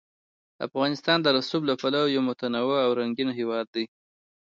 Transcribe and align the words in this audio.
افغانستان 0.67 1.17
د 1.21 1.27
رسوب 1.37 1.61
له 1.69 1.75
پلوه 1.81 2.13
یو 2.15 2.21
متنوع 2.29 2.79
او 2.85 2.91
رنګین 2.99 3.29
هېواد 3.39 3.65
دی. 3.75 3.85